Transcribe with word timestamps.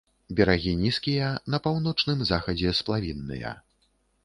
Берагі 0.37 0.71
нізкія, 0.83 1.27
на 1.55 1.59
паўночным 1.67 2.25
захадзе 2.33 2.75
сплавінныя. 2.81 3.55